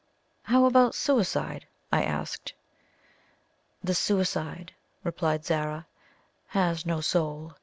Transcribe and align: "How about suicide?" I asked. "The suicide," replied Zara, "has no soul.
"How 0.41 0.65
about 0.65 0.95
suicide?" 0.95 1.67
I 1.91 2.01
asked. 2.03 2.55
"The 3.83 3.93
suicide," 3.93 4.73
replied 5.03 5.45
Zara, 5.45 5.85
"has 6.47 6.87
no 6.87 7.01
soul. 7.01 7.53